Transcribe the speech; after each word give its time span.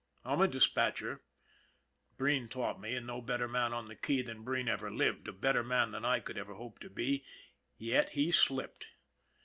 I'm 0.25 0.41
a 0.41 0.47
dis 0.47 0.67
patcher 0.67 1.21
Breen 2.17 2.49
taught 2.49 2.81
me, 2.81 2.95
and 2.95 3.05
no 3.05 3.21
better 3.21 3.47
man 3.47 3.71
on 3.71 3.85
the" 3.85 3.95
key" 3.95 4.23
than 4.23 4.41
Breen 4.41 4.67
ever 4.67 4.89
lived, 4.89 5.27
a 5.27 5.31
better 5.31 5.63
man 5.63 5.91
than 5.91 6.05
I 6.05 6.19
could 6.19 6.39
ever 6.39 6.55
hope 6.55 6.79
to 6.79 6.89
be, 6.89 7.23
yet 7.77 8.09
he 8.09 8.31
slipped. 8.31 8.87